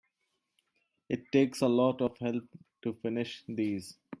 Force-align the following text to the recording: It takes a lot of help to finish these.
It 1.09 1.31
takes 1.31 1.61
a 1.61 1.67
lot 1.67 2.01
of 2.01 2.17
help 2.17 2.45
to 2.81 2.91
finish 2.91 3.43
these. 3.47 3.97